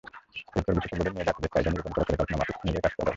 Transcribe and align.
এরপর 0.57 0.73
বিশেষজ্ঞদের 0.77 1.13
নিয়ে 1.15 1.27
যাত্রীদের 1.27 1.51
চাহিদা 1.53 1.71
নিরূপণ 1.71 1.91
করে 1.95 2.05
পরিকল্পনা 2.09 2.37
অনুযায়ী 2.47 2.81
কাজ 2.83 2.83
করা 2.93 2.99
দরকার। 2.99 3.07